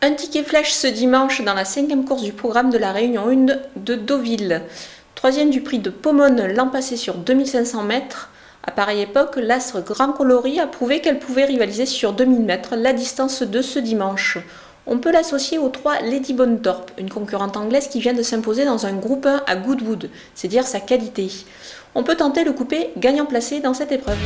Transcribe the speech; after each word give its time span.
Un 0.00 0.12
ticket 0.12 0.44
flash 0.44 0.70
ce 0.70 0.86
dimanche 0.86 1.42
dans 1.42 1.54
la 1.54 1.64
cinquième 1.64 2.04
course 2.04 2.22
du 2.22 2.32
programme 2.32 2.70
de 2.70 2.78
la 2.78 2.92
Réunion 2.92 3.30
1 3.30 3.46
de 3.74 3.96
Deauville. 3.96 4.62
Troisième 5.16 5.50
du 5.50 5.60
prix 5.60 5.80
de 5.80 5.90
Pomone 5.90 6.46
l'an 6.54 6.68
passé 6.68 6.96
sur 6.96 7.14
2500 7.14 7.82
mètres. 7.82 8.30
À 8.62 8.70
pareille 8.70 9.00
époque, 9.00 9.34
l'Astre 9.36 9.80
Grand 9.80 10.12
Coloris 10.12 10.60
a 10.60 10.68
prouvé 10.68 11.00
qu'elle 11.00 11.18
pouvait 11.18 11.46
rivaliser 11.46 11.84
sur 11.84 12.12
2000 12.12 12.42
mètres 12.42 12.76
la 12.76 12.92
distance 12.92 13.42
de 13.42 13.60
ce 13.60 13.80
dimanche. 13.80 14.38
On 14.86 14.98
peut 14.98 15.10
l'associer 15.10 15.58
aux 15.58 15.68
trois 15.68 15.98
Lady 16.00 16.32
Bonthorpe, 16.32 16.92
une 16.96 17.10
concurrente 17.10 17.56
anglaise 17.56 17.88
qui 17.88 17.98
vient 17.98 18.14
de 18.14 18.22
s'imposer 18.22 18.64
dans 18.64 18.86
un 18.86 18.92
groupe 18.92 19.26
1 19.26 19.42
à 19.48 19.56
Goodwood, 19.56 20.10
c'est 20.36 20.46
dire 20.46 20.68
sa 20.68 20.78
qualité. 20.78 21.28
On 21.96 22.04
peut 22.04 22.14
tenter 22.14 22.44
le 22.44 22.52
coupé 22.52 22.90
gagnant 22.98 23.26
placé 23.26 23.58
dans 23.58 23.74
cette 23.74 23.90
épreuve. 23.90 24.16